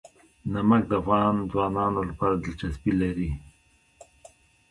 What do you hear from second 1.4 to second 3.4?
ځوانانو لپاره دلچسپي لري.